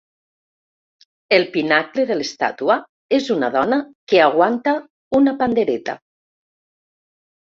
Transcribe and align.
El 1.35 1.43
pinacle 1.57 2.05
de 2.11 2.15
l'estàtua 2.15 2.77
és 3.17 3.29
una 3.35 3.49
dona 3.55 3.79
que 4.13 4.21
aguanta 4.29 4.73
una 5.19 5.35
pandereta. 5.43 5.97